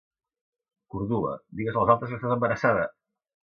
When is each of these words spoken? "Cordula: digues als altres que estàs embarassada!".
"Cordula: 0.95 1.35
digues 1.61 1.79
als 1.83 1.93
altres 1.97 2.13
que 2.13 2.19
estàs 2.21 2.35
embarassada!". 2.39 2.89